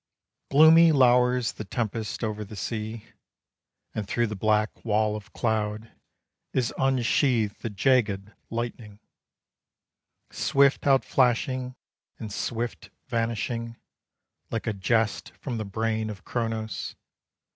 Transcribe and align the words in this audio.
Gloomy 0.49 0.91
lowers 0.91 1.51
the 1.51 1.63
tempest 1.63 2.23
over 2.23 2.43
the 2.43 2.55
sea, 2.55 3.05
And 3.93 4.07
through 4.07 4.25
the 4.25 4.35
black 4.35 4.83
wall 4.83 5.15
of 5.15 5.31
cloud 5.31 5.91
Is 6.53 6.73
unsheathed 6.79 7.61
the 7.61 7.69
jagged 7.69 8.33
lightning, 8.49 8.99
Swift 10.31 10.87
outflashing, 10.87 11.75
and 12.17 12.33
swift 12.33 12.89
vanishing, 13.09 13.75
Like 14.49 14.65
a 14.65 14.73
jest 14.73 15.33
from 15.37 15.59
the 15.59 15.65
brain 15.65 16.09
of 16.09 16.25
Chronos. 16.25 16.95